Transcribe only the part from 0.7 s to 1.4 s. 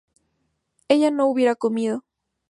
ellas no